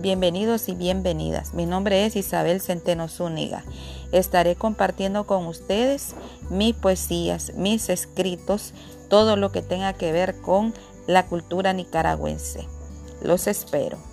bienvenidos 0.00 0.68
y 0.68 0.74
bienvenidas. 0.74 1.52
Mi 1.52 1.66
nombre 1.66 2.06
es 2.06 2.16
Isabel 2.16 2.60
Centeno 2.60 3.08
Zúñiga. 3.08 3.64
Estaré 4.12 4.56
compartiendo 4.56 5.26
con 5.26 5.46
ustedes 5.46 6.14
mis 6.48 6.74
poesías, 6.74 7.52
mis 7.54 7.88
escritos, 7.90 8.72
todo 9.08 9.36
lo 9.36 9.52
que 9.52 9.62
tenga 9.62 9.92
que 9.92 10.12
ver 10.12 10.40
con 10.40 10.72
la 11.06 11.26
cultura 11.26 11.72
nicaragüense. 11.72 12.66
Los 13.22 13.46
espero. 13.46 14.09